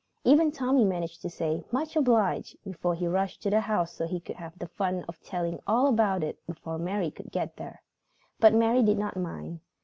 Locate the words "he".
2.95-3.05, 4.07-4.19